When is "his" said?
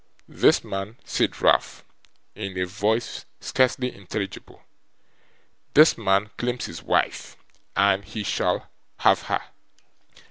6.65-6.81